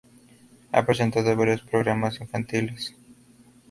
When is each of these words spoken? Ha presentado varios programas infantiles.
Ha 0.71 0.83
presentado 0.83 1.35
varios 1.37 1.61
programas 1.61 2.19
infantiles. 2.21 2.95